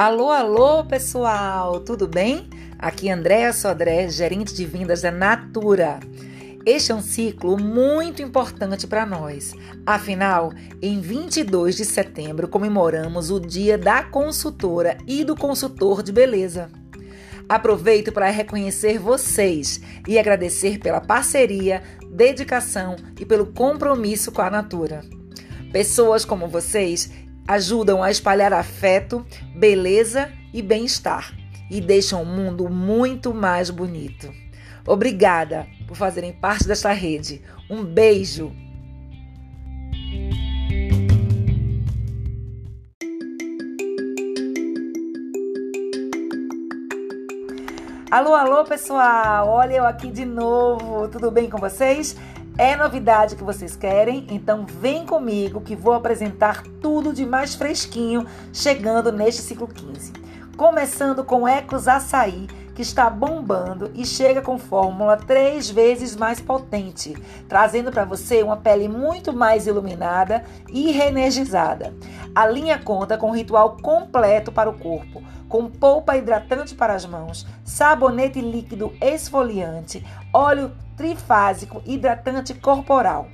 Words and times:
Alô, 0.00 0.30
alô, 0.30 0.82
pessoal, 0.82 1.78
tudo 1.80 2.08
bem? 2.08 2.48
Aqui 2.78 3.10
é 3.10 3.12
Andréa 3.12 3.52
Sodré, 3.52 4.08
gerente 4.08 4.54
de 4.54 4.64
vendas 4.64 5.02
da 5.02 5.10
Natura. 5.10 6.00
Este 6.64 6.90
é 6.90 6.94
um 6.94 7.02
ciclo 7.02 7.58
muito 7.58 8.22
importante 8.22 8.86
para 8.86 9.04
nós. 9.04 9.52
Afinal, 9.84 10.54
em 10.80 11.02
22 11.02 11.76
de 11.76 11.84
setembro 11.84 12.48
comemoramos 12.48 13.30
o 13.30 13.38
Dia 13.38 13.76
da 13.76 14.02
Consultora 14.02 14.96
e 15.06 15.22
do 15.22 15.36
Consultor 15.36 16.02
de 16.02 16.12
Beleza. 16.12 16.70
Aproveito 17.46 18.10
para 18.10 18.30
reconhecer 18.30 18.98
vocês 18.98 19.82
e 20.08 20.18
agradecer 20.18 20.78
pela 20.78 21.02
parceria, 21.02 21.82
dedicação 22.10 22.96
e 23.18 23.26
pelo 23.26 23.52
compromisso 23.52 24.32
com 24.32 24.40
a 24.40 24.48
Natura. 24.48 25.02
Pessoas 25.70 26.24
como 26.24 26.48
vocês 26.48 27.10
ajudam 27.50 28.00
a 28.00 28.12
espalhar 28.12 28.52
afeto, 28.52 29.26
beleza 29.56 30.30
e 30.54 30.62
bem-estar 30.62 31.34
e 31.68 31.80
deixam 31.80 32.22
o 32.22 32.26
mundo 32.26 32.68
muito 32.68 33.34
mais 33.34 33.70
bonito. 33.70 34.32
Obrigada 34.86 35.66
por 35.88 35.96
fazerem 35.96 36.32
parte 36.32 36.68
desta 36.68 36.92
rede. 36.92 37.42
Um 37.68 37.82
beijo! 37.82 38.52
Alô, 48.12 48.32
alô, 48.32 48.64
pessoal! 48.64 49.48
Olha 49.48 49.74
eu 49.74 49.84
aqui 49.84 50.08
de 50.08 50.24
novo. 50.24 51.08
Tudo 51.08 51.32
bem 51.32 51.50
com 51.50 51.58
vocês? 51.58 52.16
É 52.58 52.76
novidade 52.76 53.36
que 53.36 53.44
vocês 53.44 53.74
querem? 53.74 54.26
Então 54.30 54.66
vem 54.66 55.06
comigo 55.06 55.60
que 55.60 55.74
vou 55.74 55.94
apresentar 55.94 56.62
tudo 56.80 57.12
de 57.12 57.24
mais 57.24 57.54
fresquinho 57.54 58.26
chegando 58.52 59.10
neste 59.10 59.40
ciclo 59.40 59.66
15. 59.66 60.12
Começando 60.56 61.24
com 61.24 61.48
Ecos 61.48 61.88
Açaí, 61.88 62.46
que 62.74 62.82
está 62.82 63.08
bombando 63.08 63.90
e 63.94 64.04
chega 64.04 64.42
com 64.42 64.58
fórmula 64.58 65.16
três 65.16 65.70
vezes 65.70 66.14
mais 66.16 66.38
potente, 66.40 67.14
trazendo 67.48 67.90
para 67.90 68.04
você 68.04 68.42
uma 68.42 68.56
pele 68.56 68.88
muito 68.88 69.32
mais 69.32 69.66
iluminada 69.66 70.44
e 70.68 70.90
reenergizada. 70.92 71.94
A 72.34 72.46
linha 72.46 72.78
conta 72.78 73.16
com 73.16 73.30
um 73.30 73.34
ritual 73.34 73.78
completo 73.82 74.52
para 74.52 74.68
o 74.68 74.78
corpo, 74.78 75.22
com 75.50 75.68
polpa 75.68 76.16
hidratante 76.16 76.76
para 76.76 76.94
as 76.94 77.04
mãos, 77.04 77.44
sabonete 77.64 78.40
líquido 78.40 78.94
esfoliante, 79.00 80.06
óleo 80.32 80.70
trifásico 80.96 81.82
hidratante 81.84 82.54
corporal. 82.54 83.26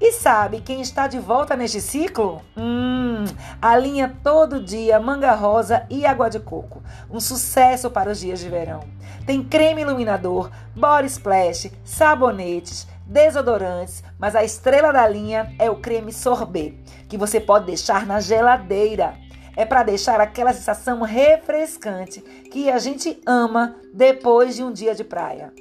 E 0.00 0.10
sabe 0.10 0.60
quem 0.60 0.80
está 0.80 1.06
de 1.06 1.18
volta 1.20 1.54
neste 1.54 1.80
ciclo? 1.80 2.40
Hum, 2.56 3.24
a 3.60 3.76
linha 3.76 4.16
Todo 4.24 4.62
Dia 4.62 4.98
Manga 4.98 5.34
Rosa 5.34 5.86
e 5.90 6.04
Água 6.04 6.28
de 6.28 6.40
Coco. 6.40 6.82
Um 7.10 7.20
sucesso 7.20 7.90
para 7.90 8.10
os 8.10 8.20
dias 8.20 8.40
de 8.40 8.48
verão. 8.48 8.80
Tem 9.26 9.42
creme 9.42 9.82
iluminador, 9.82 10.50
body 10.74 11.06
splash, 11.06 11.70
sabonetes, 11.84 12.88
desodorantes, 13.06 14.02
mas 14.18 14.34
a 14.34 14.42
estrela 14.42 14.92
da 14.92 15.06
linha 15.06 15.54
é 15.58 15.70
o 15.70 15.76
creme 15.76 16.12
sorbet, 16.12 16.82
que 17.06 17.18
você 17.18 17.38
pode 17.38 17.66
deixar 17.66 18.06
na 18.06 18.18
geladeira. 18.18 19.23
É 19.56 19.64
para 19.64 19.82
deixar 19.82 20.20
aquela 20.20 20.52
sensação 20.52 21.02
refrescante 21.02 22.20
que 22.50 22.70
a 22.70 22.78
gente 22.78 23.20
ama 23.26 23.76
depois 23.92 24.56
de 24.56 24.62
um 24.62 24.72
dia 24.72 24.94
de 24.94 25.04
praia. 25.04 25.52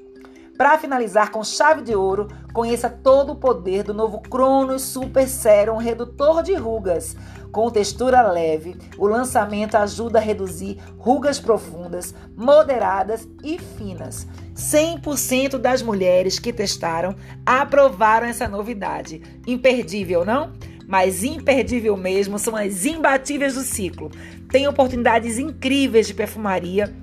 Para 0.57 0.77
finalizar 0.77 1.31
com 1.31 1.43
chave 1.43 1.81
de 1.81 1.95
ouro, 1.95 2.27
conheça 2.53 2.87
todo 2.87 3.33
o 3.33 3.35
poder 3.35 3.83
do 3.83 3.93
novo 3.93 4.19
Cronos 4.21 4.83
Super 4.83 5.27
Serum 5.27 5.77
Redutor 5.77 6.43
de 6.43 6.53
Rugas. 6.53 7.15
Com 7.51 7.69
textura 7.71 8.21
leve, 8.21 8.75
o 8.97 9.07
lançamento 9.07 9.75
ajuda 9.75 10.19
a 10.19 10.21
reduzir 10.21 10.77
rugas 10.97 11.39
profundas, 11.39 12.13
moderadas 12.35 13.27
e 13.43 13.57
finas. 13.59 14.27
100% 14.55 15.57
das 15.57 15.81
mulheres 15.81 16.37
que 16.37 16.53
testaram 16.53 17.15
aprovaram 17.45 18.27
essa 18.27 18.47
novidade. 18.47 19.21
Imperdível, 19.47 20.23
não? 20.23 20.53
Mas 20.87 21.23
imperdível 21.23 21.95
mesmo 21.95 22.37
são 22.37 22.55
as 22.55 22.85
imbatíveis 22.85 23.55
do 23.55 23.61
ciclo. 23.61 24.11
Tem 24.49 24.67
oportunidades 24.67 25.39
incríveis 25.39 26.07
de 26.07 26.13
perfumaria 26.13 26.93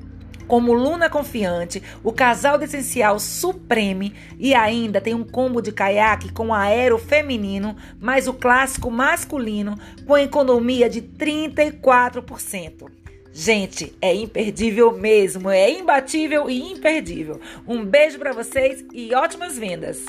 como 0.51 0.73
Luna 0.73 1.09
Confiante, 1.09 1.81
o 2.03 2.13
casal 2.13 2.59
de 2.59 2.65
essencial 2.65 3.21
Supreme 3.21 4.13
e 4.37 4.53
ainda 4.53 5.01
tem 5.01 5.15
um 5.15 5.23
combo 5.23 5.63
de 5.63 5.71
caiaque 5.71 6.33
com 6.33 6.53
aero 6.53 6.99
feminino, 6.99 7.77
mais 8.01 8.27
o 8.27 8.35
clássico 8.35 8.91
masculino 8.91 9.79
com 10.05 10.19
economia 10.19 10.91
de 10.91 11.01
34%. 11.03 12.91
Gente, 13.33 13.95
é 14.03 14.13
imperdível 14.13 14.91
mesmo, 14.91 15.49
é 15.49 15.71
imbatível 15.71 16.51
e 16.51 16.61
imperdível. 16.73 17.41
Um 17.65 17.85
beijo 17.85 18.19
para 18.19 18.33
vocês 18.33 18.85
e 18.93 19.15
ótimas 19.15 19.57
vendas. 19.57 20.05